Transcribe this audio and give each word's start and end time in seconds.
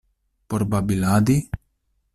Por 0.49 0.65
babiladi? 0.71 1.37